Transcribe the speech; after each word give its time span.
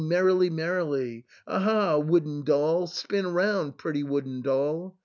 merrily, 0.01 0.49
merrily! 0.49 1.23
Aha! 1.45 1.95
wooden 1.95 2.41
doll! 2.41 2.87
spin 2.87 3.27
round, 3.31 3.77
pretty 3.77 4.01
wooden 4.01 4.41
doll! 4.41 4.97